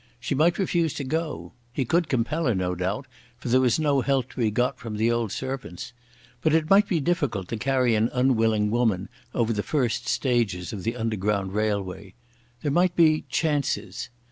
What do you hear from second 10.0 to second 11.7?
stages of the Underground